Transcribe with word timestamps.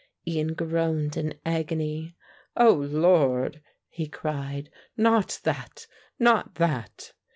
Ian 0.27 0.55
groaned 0.55 1.15
in 1.15 1.39
agony. 1.45 2.15
"O 2.57 2.71
Lord," 2.73 3.61
he 3.87 4.07
cried, 4.07 4.71
"not 4.97 5.39
that, 5.43 5.85
not 6.17 6.55
that!" 6.55 7.13